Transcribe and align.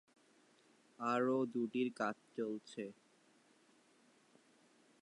আরও 0.99 1.37
দুটির 1.53 1.87
কাজ 1.95 2.15
চলছে। 2.35 2.83